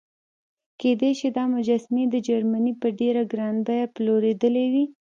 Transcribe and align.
کېدای 0.79 1.11
شي 1.19 1.27
دا 1.37 1.43
مجسمې 1.53 2.03
دې 2.11 2.19
جرمني 2.27 2.73
په 2.81 2.87
ډېره 2.99 3.23
ګرانه 3.31 3.61
بیه 3.67 3.85
پیرودلې 3.95 4.65
وي. 4.73 4.85